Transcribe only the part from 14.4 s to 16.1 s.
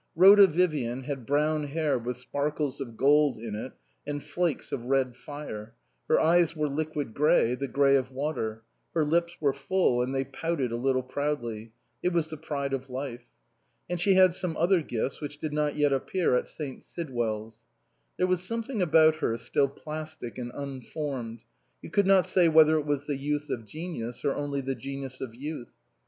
other gifts which did not yet